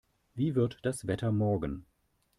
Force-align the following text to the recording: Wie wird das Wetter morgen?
Wie 0.33 0.55
wird 0.55 0.79
das 0.81 1.05
Wetter 1.05 1.31
morgen? 1.31 1.85